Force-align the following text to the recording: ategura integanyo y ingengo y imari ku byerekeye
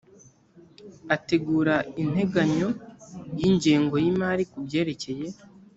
ategura 1.15 1.75
integanyo 2.03 2.69
y 3.39 3.43
ingengo 3.49 3.95
y 4.03 4.07
imari 4.11 4.43
ku 4.51 4.57
byerekeye 4.65 5.27